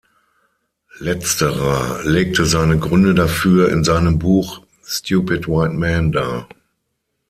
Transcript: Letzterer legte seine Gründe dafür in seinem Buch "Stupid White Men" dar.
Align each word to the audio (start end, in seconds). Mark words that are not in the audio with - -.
Letzterer 0.97 1.99
legte 2.05 2.47
seine 2.47 2.79
Gründe 2.79 3.13
dafür 3.13 3.71
in 3.71 3.83
seinem 3.83 4.17
Buch 4.17 4.63
"Stupid 4.83 5.47
White 5.47 5.75
Men" 5.75 6.11
dar. 6.11 6.47